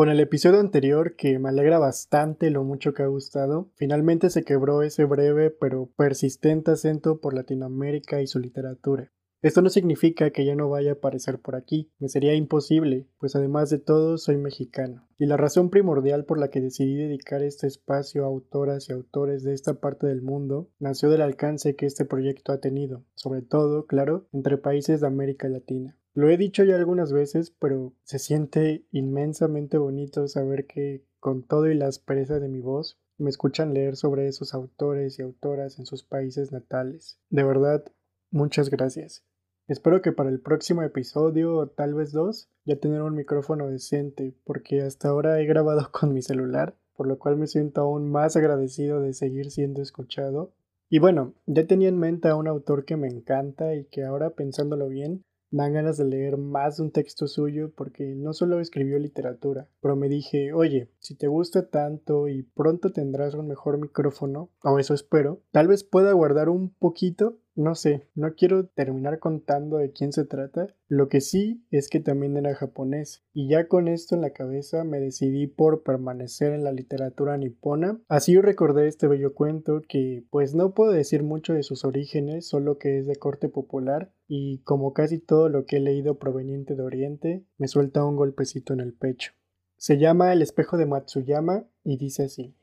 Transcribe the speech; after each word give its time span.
Con 0.00 0.08
el 0.08 0.18
episodio 0.18 0.60
anterior, 0.60 1.14
que 1.14 1.38
me 1.38 1.50
alegra 1.50 1.78
bastante 1.78 2.48
lo 2.48 2.64
mucho 2.64 2.94
que 2.94 3.02
ha 3.02 3.06
gustado, 3.06 3.70
finalmente 3.74 4.30
se 4.30 4.44
quebró 4.44 4.80
ese 4.80 5.04
breve 5.04 5.50
pero 5.50 5.90
persistente 5.94 6.70
acento 6.70 7.20
por 7.20 7.34
Latinoamérica 7.34 8.22
y 8.22 8.26
su 8.26 8.38
literatura. 8.38 9.12
Esto 9.42 9.60
no 9.60 9.68
significa 9.68 10.30
que 10.30 10.46
ya 10.46 10.54
no 10.54 10.70
vaya 10.70 10.92
a 10.92 10.94
aparecer 10.94 11.38
por 11.38 11.54
aquí, 11.54 11.92
me 11.98 12.08
sería 12.08 12.32
imposible, 12.32 13.08
pues 13.18 13.36
además 13.36 13.68
de 13.68 13.78
todo 13.78 14.16
soy 14.16 14.38
mexicano. 14.38 15.06
Y 15.18 15.26
la 15.26 15.36
razón 15.36 15.68
primordial 15.68 16.24
por 16.24 16.38
la 16.38 16.48
que 16.48 16.62
decidí 16.62 16.94
dedicar 16.94 17.42
este 17.42 17.66
espacio 17.66 18.24
a 18.24 18.28
autoras 18.28 18.88
y 18.88 18.94
autores 18.94 19.42
de 19.42 19.52
esta 19.52 19.80
parte 19.80 20.06
del 20.06 20.22
mundo 20.22 20.70
nació 20.78 21.10
del 21.10 21.20
alcance 21.20 21.76
que 21.76 21.84
este 21.84 22.06
proyecto 22.06 22.52
ha 22.52 22.60
tenido, 22.60 23.04
sobre 23.16 23.42
todo, 23.42 23.84
claro, 23.84 24.26
entre 24.32 24.56
países 24.56 25.02
de 25.02 25.08
América 25.08 25.46
Latina. 25.50 25.99
Lo 26.12 26.28
he 26.28 26.36
dicho 26.36 26.64
ya 26.64 26.76
algunas 26.76 27.12
veces, 27.12 27.52
pero 27.58 27.92
se 28.02 28.18
siente 28.18 28.84
inmensamente 28.90 29.78
bonito 29.78 30.26
saber 30.26 30.66
que 30.66 31.04
con 31.20 31.42
todo 31.42 31.70
y 31.70 31.74
la 31.74 31.86
aspereza 31.86 32.40
de 32.40 32.48
mi 32.48 32.60
voz, 32.60 32.98
me 33.18 33.30
escuchan 33.30 33.74
leer 33.74 33.96
sobre 33.96 34.26
esos 34.26 34.54
autores 34.54 35.18
y 35.18 35.22
autoras 35.22 35.78
en 35.78 35.86
sus 35.86 36.02
países 36.02 36.52
natales. 36.52 37.18
De 37.28 37.44
verdad, 37.44 37.84
muchas 38.30 38.70
gracias. 38.70 39.22
Espero 39.68 40.02
que 40.02 40.10
para 40.10 40.30
el 40.30 40.40
próximo 40.40 40.82
episodio, 40.82 41.54
o 41.56 41.68
tal 41.68 41.94
vez 41.94 42.10
dos, 42.10 42.48
ya 42.64 42.80
tener 42.80 43.02
un 43.02 43.14
micrófono 43.14 43.68
decente, 43.68 44.34
porque 44.44 44.82
hasta 44.82 45.08
ahora 45.08 45.40
he 45.40 45.46
grabado 45.46 45.90
con 45.92 46.12
mi 46.12 46.22
celular, 46.22 46.74
por 46.96 47.06
lo 47.06 47.18
cual 47.18 47.36
me 47.36 47.46
siento 47.46 47.82
aún 47.82 48.10
más 48.10 48.36
agradecido 48.36 49.00
de 49.00 49.12
seguir 49.12 49.50
siendo 49.50 49.80
escuchado. 49.80 50.52
Y 50.88 50.98
bueno, 50.98 51.34
ya 51.46 51.66
tenía 51.68 51.88
en 51.88 51.98
mente 51.98 52.28
a 52.28 52.34
un 52.34 52.48
autor 52.48 52.84
que 52.84 52.96
me 52.96 53.06
encanta 53.06 53.76
y 53.76 53.84
que 53.84 54.02
ahora 54.02 54.30
pensándolo 54.30 54.88
bien, 54.88 55.24
dan 55.50 55.72
ganas 55.72 55.96
de 55.96 56.04
leer 56.04 56.36
más 56.36 56.76
de 56.76 56.84
un 56.84 56.90
texto 56.90 57.26
suyo 57.26 57.72
porque 57.74 58.14
no 58.16 58.32
solo 58.32 58.60
escribió 58.60 58.98
literatura, 58.98 59.68
pero 59.80 59.96
me 59.96 60.08
dije, 60.08 60.52
oye, 60.52 60.90
si 60.98 61.14
te 61.16 61.26
gusta 61.26 61.68
tanto 61.68 62.28
y 62.28 62.42
pronto 62.42 62.92
tendrás 62.92 63.34
un 63.34 63.48
mejor 63.48 63.78
micrófono, 63.78 64.50
o 64.62 64.78
eso 64.78 64.94
espero, 64.94 65.42
tal 65.50 65.68
vez 65.68 65.84
pueda 65.84 66.12
guardar 66.12 66.48
un 66.48 66.70
poquito 66.70 67.38
no 67.54 67.74
sé, 67.74 68.08
no 68.14 68.34
quiero 68.34 68.66
terminar 68.66 69.18
contando 69.18 69.78
de 69.78 69.92
quién 69.92 70.12
se 70.12 70.24
trata. 70.24 70.68
Lo 70.88 71.08
que 71.08 71.20
sí 71.20 71.64
es 71.70 71.88
que 71.88 72.00
también 72.00 72.36
era 72.36 72.54
japonés. 72.54 73.24
Y 73.32 73.48
ya 73.48 73.68
con 73.68 73.88
esto 73.88 74.14
en 74.14 74.22
la 74.22 74.30
cabeza 74.30 74.84
me 74.84 75.00
decidí 75.00 75.46
por 75.46 75.82
permanecer 75.82 76.52
en 76.52 76.64
la 76.64 76.72
literatura 76.72 77.36
nipona. 77.36 78.00
Así 78.08 78.40
recordé 78.40 78.88
este 78.88 79.08
bello 79.08 79.34
cuento 79.34 79.82
que 79.88 80.24
pues 80.30 80.54
no 80.54 80.74
puedo 80.74 80.92
decir 80.92 81.22
mucho 81.22 81.52
de 81.52 81.62
sus 81.62 81.84
orígenes, 81.84 82.46
solo 82.46 82.78
que 82.78 82.98
es 82.98 83.06
de 83.06 83.16
corte 83.16 83.48
popular 83.48 84.12
y 84.26 84.58
como 84.62 84.92
casi 84.92 85.18
todo 85.18 85.48
lo 85.48 85.66
que 85.66 85.76
he 85.76 85.80
leído 85.80 86.18
proveniente 86.18 86.76
de 86.76 86.82
Oriente, 86.82 87.44
me 87.58 87.66
suelta 87.66 88.04
un 88.04 88.16
golpecito 88.16 88.72
en 88.72 88.80
el 88.80 88.94
pecho. 88.94 89.32
Se 89.76 89.98
llama 89.98 90.32
El 90.32 90.42
espejo 90.42 90.76
de 90.76 90.86
Matsuyama 90.86 91.64
y 91.82 91.96
dice 91.96 92.24
así. 92.24 92.54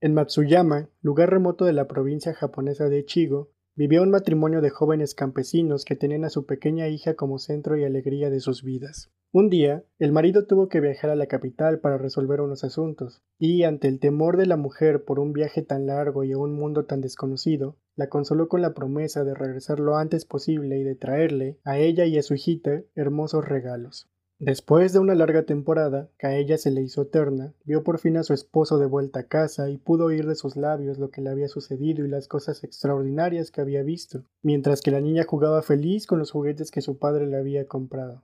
En 0.00 0.14
Matsuyama, 0.14 0.90
lugar 1.02 1.28
remoto 1.30 1.64
de 1.64 1.72
la 1.72 1.88
provincia 1.88 2.32
japonesa 2.32 2.88
de 2.88 3.04
Chigo, 3.04 3.50
vivía 3.74 4.00
un 4.00 4.10
matrimonio 4.10 4.60
de 4.60 4.70
jóvenes 4.70 5.16
campesinos 5.16 5.84
que 5.84 5.96
tenían 5.96 6.24
a 6.24 6.30
su 6.30 6.46
pequeña 6.46 6.86
hija 6.86 7.14
como 7.14 7.40
centro 7.40 7.76
y 7.76 7.82
alegría 7.82 8.30
de 8.30 8.38
sus 8.38 8.62
vidas. 8.62 9.10
Un 9.32 9.50
día, 9.50 9.82
el 9.98 10.12
marido 10.12 10.46
tuvo 10.46 10.68
que 10.68 10.80
viajar 10.80 11.10
a 11.10 11.16
la 11.16 11.26
capital 11.26 11.80
para 11.80 11.98
resolver 11.98 12.40
unos 12.40 12.62
asuntos, 12.62 13.24
y 13.40 13.64
ante 13.64 13.88
el 13.88 13.98
temor 13.98 14.36
de 14.36 14.46
la 14.46 14.56
mujer 14.56 15.04
por 15.04 15.18
un 15.18 15.32
viaje 15.32 15.62
tan 15.62 15.86
largo 15.86 16.22
y 16.22 16.30
a 16.30 16.38
un 16.38 16.54
mundo 16.54 16.84
tan 16.84 17.00
desconocido, 17.00 17.76
la 17.96 18.08
consoló 18.08 18.46
con 18.46 18.62
la 18.62 18.74
promesa 18.74 19.24
de 19.24 19.34
regresar 19.34 19.80
lo 19.80 19.96
antes 19.96 20.24
posible 20.24 20.78
y 20.78 20.84
de 20.84 20.94
traerle, 20.94 21.58
a 21.64 21.76
ella 21.76 22.04
y 22.04 22.18
a 22.18 22.22
su 22.22 22.34
hijita, 22.34 22.84
hermosos 22.94 23.48
regalos. 23.48 24.08
Después 24.40 24.92
de 24.92 25.00
una 25.00 25.16
larga 25.16 25.42
temporada, 25.42 26.10
que 26.16 26.28
a 26.28 26.36
ella 26.36 26.58
se 26.58 26.70
le 26.70 26.80
hizo 26.80 27.02
eterna, 27.02 27.54
vio 27.64 27.82
por 27.82 27.98
fin 27.98 28.16
a 28.16 28.22
su 28.22 28.32
esposo 28.32 28.78
de 28.78 28.86
vuelta 28.86 29.20
a 29.20 29.26
casa 29.26 29.68
y 29.68 29.78
pudo 29.78 30.04
oír 30.04 30.28
de 30.28 30.36
sus 30.36 30.56
labios 30.56 30.98
lo 30.98 31.10
que 31.10 31.20
le 31.20 31.30
había 31.30 31.48
sucedido 31.48 32.04
y 32.04 32.08
las 32.08 32.28
cosas 32.28 32.62
extraordinarias 32.62 33.50
que 33.50 33.60
había 33.60 33.82
visto, 33.82 34.22
mientras 34.42 34.80
que 34.80 34.92
la 34.92 35.00
niña 35.00 35.24
jugaba 35.26 35.60
feliz 35.62 36.06
con 36.06 36.20
los 36.20 36.30
juguetes 36.30 36.70
que 36.70 36.82
su 36.82 36.98
padre 36.98 37.26
le 37.26 37.36
había 37.36 37.66
comprado. 37.66 38.22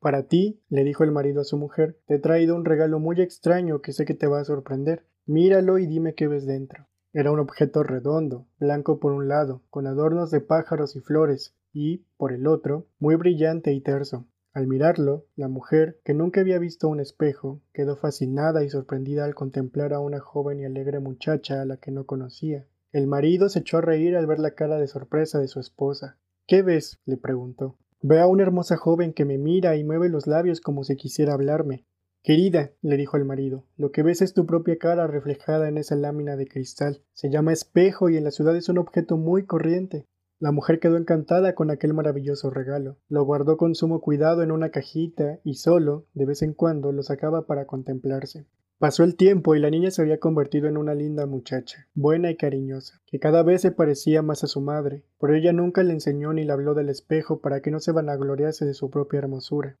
Para 0.00 0.24
ti, 0.24 0.60
le 0.68 0.84
dijo 0.84 1.02
el 1.02 1.12
marido 1.12 1.40
a 1.40 1.44
su 1.44 1.56
mujer, 1.56 1.98
te 2.04 2.16
he 2.16 2.18
traído 2.18 2.56
un 2.56 2.66
regalo 2.66 3.00
muy 3.00 3.22
extraño 3.22 3.80
que 3.80 3.94
sé 3.94 4.04
que 4.04 4.12
te 4.12 4.26
va 4.26 4.40
a 4.40 4.44
sorprender. 4.44 5.06
Míralo 5.24 5.78
y 5.78 5.86
dime 5.86 6.14
qué 6.14 6.28
ves 6.28 6.44
dentro. 6.44 6.88
Era 7.14 7.32
un 7.32 7.38
objeto 7.38 7.82
redondo, 7.82 8.46
blanco 8.58 9.00
por 9.00 9.12
un 9.12 9.28
lado, 9.28 9.62
con 9.70 9.86
adornos 9.86 10.30
de 10.30 10.42
pájaros 10.42 10.94
y 10.94 11.00
flores, 11.00 11.54
y, 11.72 12.04
por 12.18 12.32
el 12.32 12.46
otro, 12.46 12.86
muy 12.98 13.14
brillante 13.14 13.72
y 13.72 13.80
terso, 13.80 14.26
al 14.54 14.68
mirarlo, 14.68 15.26
la 15.34 15.48
mujer, 15.48 15.98
que 16.04 16.14
nunca 16.14 16.40
había 16.40 16.60
visto 16.60 16.88
un 16.88 17.00
espejo, 17.00 17.60
quedó 17.72 17.96
fascinada 17.96 18.62
y 18.62 18.70
sorprendida 18.70 19.24
al 19.24 19.34
contemplar 19.34 19.92
a 19.92 19.98
una 19.98 20.20
joven 20.20 20.60
y 20.60 20.64
alegre 20.64 21.00
muchacha 21.00 21.60
a 21.60 21.64
la 21.64 21.76
que 21.78 21.90
no 21.90 22.06
conocía. 22.06 22.64
El 22.92 23.08
marido 23.08 23.48
se 23.48 23.58
echó 23.58 23.78
a 23.78 23.80
reír 23.80 24.14
al 24.14 24.28
ver 24.28 24.38
la 24.38 24.54
cara 24.54 24.78
de 24.78 24.86
sorpresa 24.86 25.40
de 25.40 25.48
su 25.48 25.58
esposa. 25.58 26.18
¿Qué 26.46 26.62
ves? 26.62 27.00
le 27.04 27.16
preguntó. 27.16 27.76
Veo 28.00 28.22
a 28.22 28.28
una 28.28 28.44
hermosa 28.44 28.76
joven 28.76 29.12
que 29.12 29.24
me 29.24 29.38
mira 29.38 29.74
y 29.76 29.82
mueve 29.82 30.08
los 30.08 30.28
labios 30.28 30.60
como 30.60 30.84
si 30.84 30.94
quisiera 30.94 31.32
hablarme. 31.32 31.84
Querida, 32.22 32.70
le 32.80 32.96
dijo 32.96 33.16
el 33.16 33.24
marido, 33.24 33.66
lo 33.76 33.90
que 33.90 34.04
ves 34.04 34.22
es 34.22 34.34
tu 34.34 34.46
propia 34.46 34.78
cara 34.78 35.08
reflejada 35.08 35.68
en 35.68 35.78
esa 35.78 35.96
lámina 35.96 36.36
de 36.36 36.46
cristal. 36.46 37.02
Se 37.12 37.28
llama 37.28 37.52
espejo 37.52 38.08
y 38.08 38.16
en 38.16 38.22
la 38.22 38.30
ciudad 38.30 38.56
es 38.56 38.68
un 38.68 38.78
objeto 38.78 39.16
muy 39.16 39.46
corriente. 39.46 40.06
La 40.40 40.52
mujer 40.52 40.80
quedó 40.80 40.96
encantada 40.96 41.54
con 41.54 41.70
aquel 41.70 41.94
maravilloso 41.94 42.50
regalo. 42.50 42.98
Lo 43.08 43.24
guardó 43.24 43.56
con 43.56 43.74
sumo 43.74 44.00
cuidado 44.00 44.42
en 44.42 44.50
una 44.50 44.70
cajita 44.70 45.38
y 45.44 45.54
solo, 45.54 46.06
de 46.12 46.26
vez 46.26 46.42
en 46.42 46.54
cuando, 46.54 46.92
lo 46.92 47.02
sacaba 47.02 47.46
para 47.46 47.66
contemplarse. 47.66 48.46
Pasó 48.78 49.04
el 49.04 49.16
tiempo 49.16 49.54
y 49.54 49.60
la 49.60 49.70
niña 49.70 49.90
se 49.92 50.02
había 50.02 50.18
convertido 50.18 50.68
en 50.68 50.76
una 50.76 50.94
linda 50.94 51.26
muchacha, 51.26 51.88
buena 51.94 52.30
y 52.30 52.36
cariñosa, 52.36 53.00
que 53.06 53.20
cada 53.20 53.44
vez 53.44 53.62
se 53.62 53.70
parecía 53.70 54.20
más 54.20 54.42
a 54.42 54.48
su 54.48 54.60
madre, 54.60 55.04
pero 55.20 55.34
ella 55.34 55.52
nunca 55.52 55.84
le 55.84 55.92
enseñó 55.92 56.32
ni 56.32 56.44
le 56.44 56.52
habló 56.52 56.74
del 56.74 56.88
espejo 56.88 57.40
para 57.40 57.62
que 57.62 57.70
no 57.70 57.78
se 57.78 57.92
vanagloriase 57.92 58.66
de 58.66 58.74
su 58.74 58.90
propia 58.90 59.20
hermosura. 59.20 59.78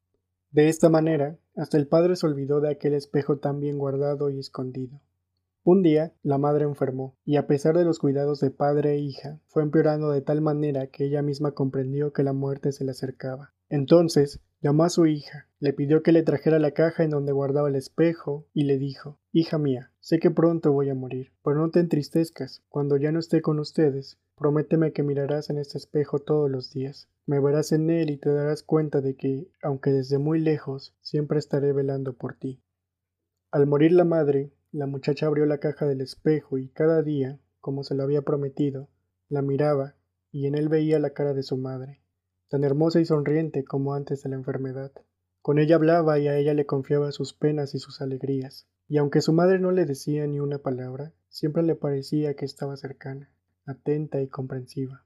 De 0.52 0.68
esta 0.68 0.88
manera, 0.88 1.36
hasta 1.56 1.76
el 1.76 1.88
padre 1.88 2.14
se 2.14 2.26
olvidó 2.26 2.60
de 2.60 2.70
aquel 2.70 2.94
espejo 2.94 3.38
tan 3.38 3.58
bien 3.58 3.76
guardado 3.76 4.30
y 4.30 4.38
escondido. 4.38 5.00
Un 5.66 5.82
día 5.82 6.12
la 6.22 6.36
madre 6.36 6.64
enfermó, 6.64 7.16
y 7.24 7.36
a 7.36 7.46
pesar 7.46 7.74
de 7.78 7.86
los 7.86 7.98
cuidados 7.98 8.38
de 8.38 8.50
padre 8.50 8.96
e 8.96 8.98
hija, 8.98 9.40
fue 9.46 9.62
empeorando 9.62 10.10
de 10.10 10.20
tal 10.20 10.42
manera 10.42 10.88
que 10.88 11.06
ella 11.06 11.22
misma 11.22 11.52
comprendió 11.52 12.12
que 12.12 12.22
la 12.22 12.34
muerte 12.34 12.70
se 12.70 12.84
le 12.84 12.90
acercaba. 12.90 13.54
Entonces 13.70 14.40
llamó 14.60 14.84
a 14.84 14.90
su 14.90 15.06
hija, 15.06 15.48
le 15.60 15.72
pidió 15.72 16.02
que 16.02 16.12
le 16.12 16.22
trajera 16.22 16.58
la 16.58 16.72
caja 16.72 17.02
en 17.02 17.08
donde 17.08 17.32
guardaba 17.32 17.70
el 17.70 17.76
espejo, 17.76 18.46
y 18.52 18.64
le 18.64 18.76
dijo 18.76 19.18
Hija 19.32 19.56
mía, 19.56 19.90
sé 20.00 20.18
que 20.18 20.30
pronto 20.30 20.70
voy 20.70 20.90
a 20.90 20.94
morir, 20.94 21.32
pero 21.42 21.56
no 21.56 21.70
te 21.70 21.80
entristezcas, 21.80 22.62
cuando 22.68 22.98
ya 22.98 23.10
no 23.10 23.18
esté 23.18 23.40
con 23.40 23.58
ustedes, 23.58 24.18
prométeme 24.36 24.92
que 24.92 25.02
mirarás 25.02 25.48
en 25.48 25.56
este 25.56 25.78
espejo 25.78 26.18
todos 26.18 26.50
los 26.50 26.74
días. 26.74 27.08
Me 27.24 27.40
verás 27.40 27.72
en 27.72 27.88
él 27.88 28.10
y 28.10 28.18
te 28.18 28.28
darás 28.28 28.62
cuenta 28.62 29.00
de 29.00 29.16
que, 29.16 29.48
aunque 29.62 29.92
desde 29.92 30.18
muy 30.18 30.40
lejos, 30.40 30.94
siempre 31.00 31.38
estaré 31.38 31.72
velando 31.72 32.12
por 32.12 32.34
ti. 32.34 32.60
Al 33.50 33.66
morir 33.66 33.92
la 33.92 34.04
madre, 34.04 34.52
la 34.74 34.88
muchacha 34.88 35.26
abrió 35.26 35.46
la 35.46 35.58
caja 35.58 35.86
del 35.86 36.00
espejo 36.00 36.58
y 36.58 36.68
cada 36.68 37.00
día, 37.02 37.38
como 37.60 37.84
se 37.84 37.94
lo 37.94 38.02
había 38.02 38.22
prometido, 38.22 38.88
la 39.28 39.40
miraba 39.40 39.94
y 40.32 40.48
en 40.48 40.56
él 40.56 40.68
veía 40.68 40.98
la 40.98 41.10
cara 41.10 41.32
de 41.32 41.44
su 41.44 41.56
madre, 41.56 42.00
tan 42.48 42.64
hermosa 42.64 42.98
y 42.98 43.04
sonriente 43.04 43.64
como 43.64 43.94
antes 43.94 44.24
de 44.24 44.30
la 44.30 44.34
enfermedad. 44.34 44.90
Con 45.42 45.60
ella 45.60 45.76
hablaba 45.76 46.18
y 46.18 46.26
a 46.26 46.36
ella 46.36 46.54
le 46.54 46.66
confiaba 46.66 47.12
sus 47.12 47.34
penas 47.34 47.76
y 47.76 47.78
sus 47.78 48.00
alegrías, 48.00 48.66
y 48.88 48.98
aunque 48.98 49.20
su 49.20 49.32
madre 49.32 49.60
no 49.60 49.70
le 49.70 49.86
decía 49.86 50.26
ni 50.26 50.40
una 50.40 50.58
palabra, 50.58 51.12
siempre 51.28 51.62
le 51.62 51.76
parecía 51.76 52.34
que 52.34 52.44
estaba 52.44 52.76
cercana, 52.76 53.30
atenta 53.66 54.22
y 54.22 54.26
comprensiva. 54.26 55.04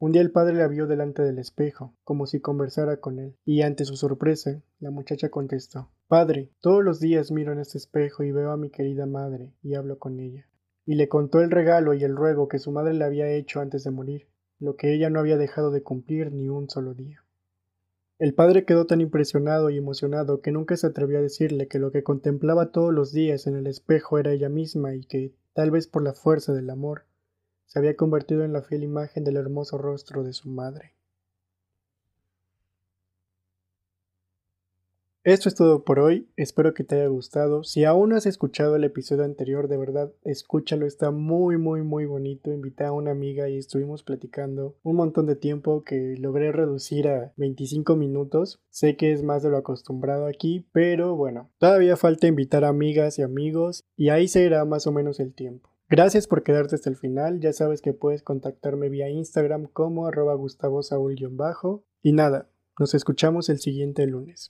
Un 0.00 0.12
día 0.12 0.22
el 0.22 0.30
padre 0.30 0.54
la 0.54 0.68
vio 0.68 0.86
delante 0.86 1.22
del 1.22 1.40
espejo, 1.40 1.92
como 2.04 2.26
si 2.26 2.38
conversara 2.38 2.98
con 2.98 3.18
él, 3.18 3.34
y 3.44 3.62
ante 3.62 3.84
su 3.84 3.96
sorpresa, 3.96 4.62
la 4.78 4.92
muchacha 4.92 5.28
contestó 5.28 5.90
Padre, 6.06 6.52
todos 6.60 6.84
los 6.84 7.00
días 7.00 7.32
miro 7.32 7.52
en 7.52 7.58
este 7.58 7.78
espejo 7.78 8.22
y 8.22 8.30
veo 8.30 8.52
a 8.52 8.56
mi 8.56 8.70
querida 8.70 9.06
madre, 9.06 9.52
y 9.60 9.74
hablo 9.74 9.98
con 9.98 10.20
ella. 10.20 10.46
Y 10.86 10.94
le 10.94 11.08
contó 11.08 11.40
el 11.40 11.50
regalo 11.50 11.94
y 11.94 12.04
el 12.04 12.14
ruego 12.14 12.46
que 12.46 12.60
su 12.60 12.70
madre 12.70 12.94
le 12.94 13.04
había 13.04 13.28
hecho 13.28 13.58
antes 13.58 13.82
de 13.82 13.90
morir, 13.90 14.28
lo 14.60 14.76
que 14.76 14.94
ella 14.94 15.10
no 15.10 15.18
había 15.18 15.36
dejado 15.36 15.72
de 15.72 15.82
cumplir 15.82 16.32
ni 16.32 16.48
un 16.48 16.70
solo 16.70 16.94
día. 16.94 17.24
El 18.20 18.34
padre 18.34 18.64
quedó 18.64 18.86
tan 18.86 19.00
impresionado 19.00 19.68
y 19.68 19.78
emocionado 19.78 20.42
que 20.42 20.52
nunca 20.52 20.76
se 20.76 20.86
atrevió 20.86 21.18
a 21.18 21.22
decirle 21.22 21.66
que 21.66 21.80
lo 21.80 21.90
que 21.90 22.04
contemplaba 22.04 22.70
todos 22.70 22.94
los 22.94 23.12
días 23.12 23.48
en 23.48 23.56
el 23.56 23.66
espejo 23.66 24.20
era 24.20 24.30
ella 24.30 24.48
misma 24.48 24.94
y 24.94 25.00
que, 25.00 25.34
tal 25.54 25.72
vez 25.72 25.88
por 25.88 26.04
la 26.04 26.14
fuerza 26.14 26.52
del 26.52 26.70
amor, 26.70 27.02
se 27.68 27.78
había 27.78 27.96
convertido 27.96 28.44
en 28.44 28.52
la 28.52 28.62
fiel 28.62 28.82
imagen 28.82 29.22
del 29.24 29.36
hermoso 29.36 29.78
rostro 29.78 30.24
de 30.24 30.32
su 30.32 30.48
madre. 30.48 30.94
Esto 35.24 35.50
es 35.50 35.54
todo 35.54 35.84
por 35.84 35.98
hoy, 35.98 36.30
espero 36.36 36.72
que 36.72 36.84
te 36.84 36.94
haya 36.94 37.08
gustado. 37.08 37.62
Si 37.62 37.84
aún 37.84 38.14
has 38.14 38.24
escuchado 38.24 38.76
el 38.76 38.84
episodio 38.84 39.24
anterior, 39.24 39.68
de 39.68 39.76
verdad, 39.76 40.10
escúchalo, 40.24 40.86
está 40.86 41.10
muy, 41.10 41.58
muy, 41.58 41.82
muy 41.82 42.06
bonito. 42.06 42.50
Invité 42.50 42.84
a 42.84 42.92
una 42.92 43.10
amiga 43.10 43.46
y 43.50 43.58
estuvimos 43.58 44.02
platicando 44.02 44.78
un 44.82 44.96
montón 44.96 45.26
de 45.26 45.36
tiempo 45.36 45.84
que 45.84 46.14
logré 46.18 46.50
reducir 46.50 47.08
a 47.08 47.34
25 47.36 47.94
minutos. 47.94 48.62
Sé 48.70 48.96
que 48.96 49.12
es 49.12 49.22
más 49.22 49.42
de 49.42 49.50
lo 49.50 49.58
acostumbrado 49.58 50.26
aquí, 50.26 50.66
pero 50.72 51.14
bueno, 51.14 51.50
todavía 51.58 51.98
falta 51.98 52.26
invitar 52.26 52.64
a 52.64 52.68
amigas 52.68 53.18
y 53.18 53.22
amigos 53.22 53.84
y 53.96 54.08
ahí 54.08 54.28
se 54.28 54.44
irá 54.44 54.64
más 54.64 54.86
o 54.86 54.92
menos 54.92 55.20
el 55.20 55.34
tiempo. 55.34 55.68
Gracias 55.90 56.26
por 56.26 56.42
quedarte 56.42 56.74
hasta 56.74 56.90
el 56.90 56.96
final, 56.96 57.40
ya 57.40 57.54
sabes 57.54 57.80
que 57.80 57.94
puedes 57.94 58.22
contactarme 58.22 58.90
vía 58.90 59.08
Instagram 59.08 59.68
como 59.72 60.06
arroba 60.06 60.34
gustavo 60.34 60.82
bajo 61.30 61.82
y 62.02 62.12
nada, 62.12 62.50
nos 62.78 62.92
escuchamos 62.94 63.48
el 63.48 63.58
siguiente 63.58 64.06
lunes. 64.06 64.46